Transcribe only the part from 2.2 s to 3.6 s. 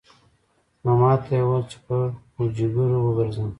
پوجيگرو وگرځم.